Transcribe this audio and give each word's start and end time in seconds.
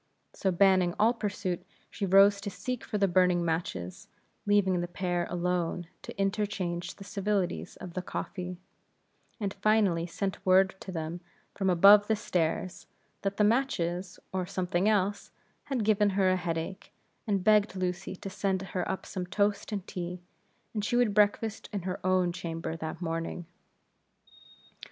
So 0.33 0.49
banning 0.49 0.95
all 0.97 1.13
pursuit, 1.13 1.63
she 1.91 2.07
rose 2.07 2.41
to 2.41 2.49
seek 2.49 2.83
for 2.83 2.97
the 2.97 3.07
burning 3.07 3.45
matches, 3.45 4.07
leaving 4.47 4.81
the 4.81 4.87
pair 4.87 5.27
alone 5.29 5.85
to 6.01 6.19
interchange 6.19 6.95
the 6.95 7.03
civilities 7.03 7.75
of 7.75 7.93
the 7.93 8.01
coffee; 8.01 8.57
and 9.39 9.53
finally 9.53 10.07
sent 10.07 10.43
word 10.43 10.73
to 10.79 10.91
them, 10.91 11.21
from 11.53 11.69
above 11.69 12.07
stairs, 12.17 12.87
that 13.21 13.37
the 13.37 13.43
matches, 13.43 14.17
or 14.33 14.47
something 14.47 14.89
else, 14.89 15.29
had 15.65 15.83
given 15.85 16.09
her 16.17 16.31
a 16.31 16.35
headache, 16.35 16.91
and 17.27 17.43
begged 17.43 17.75
Lucy 17.75 18.15
to 18.15 18.29
send 18.31 18.63
her 18.63 18.89
up 18.89 19.05
some 19.05 19.27
toast 19.27 19.71
and 19.71 19.85
tea, 19.85 20.19
for 20.73 20.81
she 20.81 20.95
would 20.95 21.13
breakfast 21.13 21.69
in 21.71 21.83
her 21.83 22.03
own 22.03 22.31
chamber 22.31 22.75
that 22.75 23.03
morning. 23.03 23.45